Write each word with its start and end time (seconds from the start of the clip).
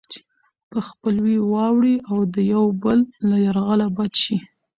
په 0.69 0.79
خپلوۍ 0.87 1.37
واوړي 1.51 1.95
او 2.09 2.17
د 2.33 2.35
يو 2.53 2.65
بل 2.83 2.99
له 3.29 3.35
يرغله 3.45 3.87
بچ 3.97 4.13
شي. 4.23 4.37